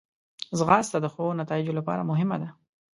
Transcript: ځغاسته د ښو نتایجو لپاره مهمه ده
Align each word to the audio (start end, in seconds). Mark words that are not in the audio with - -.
ځغاسته 0.57 0.97
د 1.01 1.05
ښو 1.13 1.25
نتایجو 1.41 1.77
لپاره 1.79 2.07
مهمه 2.09 2.37
ده 2.41 2.49